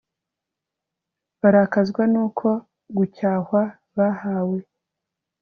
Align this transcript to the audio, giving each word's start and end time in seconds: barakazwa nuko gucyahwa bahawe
barakazwa 1.41 2.03
nuko 2.13 2.47
gucyahwa 2.97 3.61
bahawe 3.97 4.59